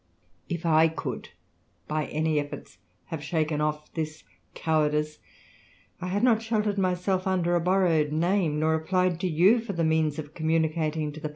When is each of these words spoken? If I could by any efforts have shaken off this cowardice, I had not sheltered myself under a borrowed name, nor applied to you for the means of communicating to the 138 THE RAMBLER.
If 0.49 0.65
I 0.65 0.87
could 0.87 1.29
by 1.87 2.07
any 2.07 2.39
efforts 2.39 2.79
have 3.13 3.23
shaken 3.23 3.61
off 3.61 3.93
this 3.93 4.23
cowardice, 4.55 5.19
I 6.01 6.07
had 6.07 6.23
not 6.23 6.41
sheltered 6.41 6.79
myself 6.79 7.27
under 7.27 7.53
a 7.53 7.59
borrowed 7.61 8.11
name, 8.11 8.59
nor 8.59 8.73
applied 8.73 9.19
to 9.19 9.27
you 9.27 9.59
for 9.59 9.73
the 9.73 9.83
means 9.83 10.17
of 10.17 10.33
communicating 10.33 10.71
to 10.71 10.89
the 10.89 10.95
138 10.95 11.13
THE 11.13 11.19
RAMBLER. 11.19 11.29